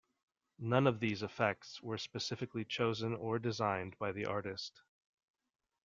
None 0.57 0.87
of 0.87 0.99
these 0.99 1.21
effects 1.21 1.79
were 1.83 1.99
specifically 1.99 2.65
chosen 2.65 3.13
or 3.13 3.37
designed 3.37 3.95
by 3.99 4.11
the 4.11 4.25
artist. 4.25 4.81